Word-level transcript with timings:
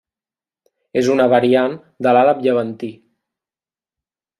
És 1.01 1.11
una 1.17 1.29
variant 1.35 1.77
de 2.07 2.17
l'àrab 2.19 2.43
llevantí. 2.49 2.95